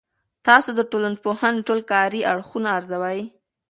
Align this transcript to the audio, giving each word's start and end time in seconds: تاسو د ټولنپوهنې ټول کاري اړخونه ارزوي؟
تاسو 0.47 0.69
د 0.75 0.81
ټولنپوهنې 0.91 1.61
ټول 1.67 1.79
کاري 1.91 2.21
اړخونه 2.31 2.69
ارزوي؟ 2.77 3.21